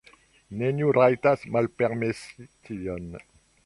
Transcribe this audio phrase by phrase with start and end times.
[0.61, 3.09] Neniu rajtas malpermesi tion!